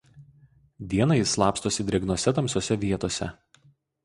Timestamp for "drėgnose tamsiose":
1.91-2.79